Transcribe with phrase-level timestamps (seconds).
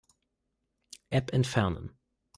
[1.11, 1.93] App entfernen.